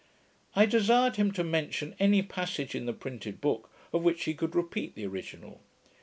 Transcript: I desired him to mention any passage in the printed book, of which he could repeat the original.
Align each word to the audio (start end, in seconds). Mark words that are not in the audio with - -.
I 0.55 0.65
desired 0.65 1.17
him 1.17 1.31
to 1.33 1.43
mention 1.43 1.95
any 1.99 2.23
passage 2.23 2.73
in 2.73 2.87
the 2.87 2.91
printed 2.93 3.39
book, 3.39 3.69
of 3.93 4.01
which 4.01 4.23
he 4.23 4.33
could 4.33 4.55
repeat 4.55 4.95
the 4.95 5.05
original. 5.05 5.61